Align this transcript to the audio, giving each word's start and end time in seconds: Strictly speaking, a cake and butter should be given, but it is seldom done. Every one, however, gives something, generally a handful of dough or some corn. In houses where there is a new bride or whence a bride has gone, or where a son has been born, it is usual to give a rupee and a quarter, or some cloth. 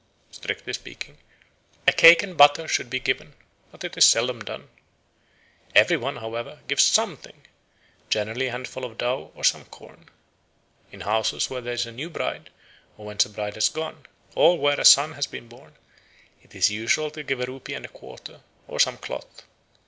Strictly 0.31 0.73
speaking, 0.73 1.19
a 1.87 1.93
cake 1.93 2.23
and 2.23 2.35
butter 2.35 2.67
should 2.67 2.89
be 2.89 2.99
given, 2.99 3.33
but 3.71 3.83
it 3.83 3.95
is 3.95 4.03
seldom 4.03 4.39
done. 4.43 4.67
Every 5.75 5.95
one, 5.95 6.15
however, 6.15 6.61
gives 6.67 6.81
something, 6.81 7.45
generally 8.09 8.47
a 8.47 8.51
handful 8.51 8.83
of 8.83 8.97
dough 8.97 9.31
or 9.35 9.43
some 9.43 9.63
corn. 9.65 10.09
In 10.91 11.01
houses 11.01 11.51
where 11.51 11.61
there 11.61 11.73
is 11.73 11.85
a 11.85 11.91
new 11.91 12.09
bride 12.09 12.49
or 12.97 13.05
whence 13.05 13.25
a 13.25 13.29
bride 13.29 13.53
has 13.53 13.69
gone, 13.69 14.07
or 14.33 14.57
where 14.57 14.79
a 14.81 14.85
son 14.85 15.13
has 15.13 15.27
been 15.27 15.47
born, 15.47 15.75
it 16.41 16.55
is 16.55 16.71
usual 16.71 17.11
to 17.11 17.21
give 17.21 17.39
a 17.39 17.45
rupee 17.45 17.75
and 17.75 17.85
a 17.85 17.89
quarter, 17.89 18.41
or 18.67 18.79
some 18.79 18.97
cloth. 18.97 19.43